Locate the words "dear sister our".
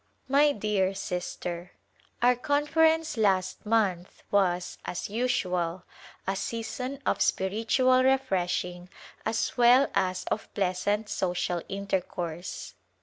0.51-2.35